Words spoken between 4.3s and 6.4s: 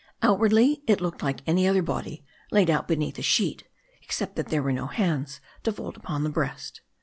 that there were no hands to fold upon the